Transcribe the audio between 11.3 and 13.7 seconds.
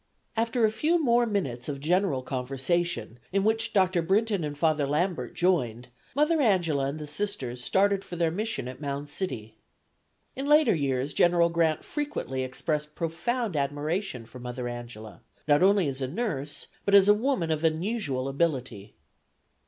Grant frequently expressed profound